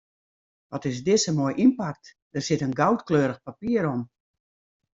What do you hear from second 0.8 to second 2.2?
is dizze moai ynpakt,